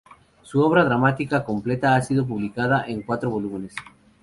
[0.41, 3.75] Su obra dramática completa ha sido publicada en cuatro volúmenes.